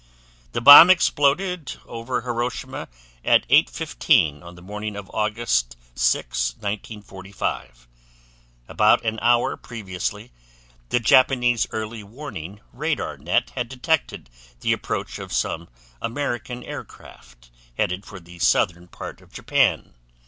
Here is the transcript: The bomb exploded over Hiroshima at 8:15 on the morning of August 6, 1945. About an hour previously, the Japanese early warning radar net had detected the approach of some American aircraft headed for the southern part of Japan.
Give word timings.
The 0.53 0.61
bomb 0.61 0.89
exploded 0.89 1.75
over 1.85 2.21
Hiroshima 2.21 2.87
at 3.23 3.47
8:15 3.49 4.41
on 4.41 4.55
the 4.55 4.61
morning 4.63 4.95
of 4.95 5.11
August 5.13 5.77
6, 5.93 6.55
1945. 6.55 7.87
About 8.67 9.05
an 9.05 9.19
hour 9.21 9.55
previously, 9.55 10.31
the 10.89 10.99
Japanese 10.99 11.67
early 11.69 12.01
warning 12.03 12.61
radar 12.73 13.15
net 13.19 13.51
had 13.51 13.69
detected 13.69 14.31
the 14.61 14.73
approach 14.73 15.19
of 15.19 15.31
some 15.31 15.69
American 16.01 16.63
aircraft 16.63 17.51
headed 17.77 18.03
for 18.03 18.19
the 18.19 18.39
southern 18.39 18.87
part 18.87 19.21
of 19.21 19.31
Japan. 19.31 19.93